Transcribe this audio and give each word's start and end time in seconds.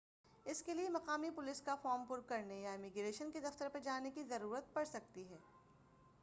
اس 0.45 0.61
کے 0.63 0.73
لیے 0.73 0.89
مقامی 0.89 1.29
پولیس 1.29 1.61
کا 1.61 1.75
فارم 1.75 2.05
پُر 2.05 2.19
کرنے 2.27 2.59
یا 2.61 2.73
امیگریشن 2.73 3.31
کے 3.31 3.39
دفتر 3.39 3.69
پر 3.69 3.79
جانے 3.79 4.11
کی 4.11 4.23
ضرورت 4.23 4.73
پڑ 4.73 4.83
سکتی 4.83 5.29
ہے 5.29 5.37